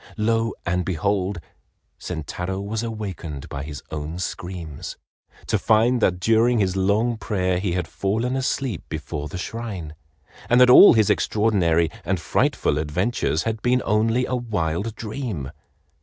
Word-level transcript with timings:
Lo, 0.17 0.55
and 0.65 0.83
behold, 0.83 1.39
Sentaro 1.99 2.59
was 2.59 2.81
awakened 2.81 3.47
by 3.49 3.61
his 3.61 3.83
own 3.91 4.17
screams, 4.17 4.97
to 5.45 5.59
find 5.59 6.01
that 6.01 6.19
during 6.19 6.57
his 6.57 6.75
long 6.75 7.17
prayer 7.17 7.59
he 7.59 7.73
had 7.73 7.87
fallen 7.87 8.35
asleep 8.35 8.81
before 8.89 9.27
the 9.27 9.37
shrine, 9.37 9.93
and 10.49 10.59
that 10.59 10.71
all 10.71 10.93
his 10.93 11.11
extraordinary 11.11 11.91
and 12.03 12.19
frightful 12.19 12.79
adventures 12.79 13.43
had 13.43 13.61
been 13.61 13.83
only 13.85 14.25
a 14.25 14.33
wild 14.33 14.95
dream. 14.95 15.51